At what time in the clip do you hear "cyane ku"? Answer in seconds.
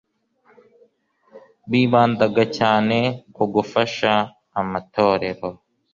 2.57-3.43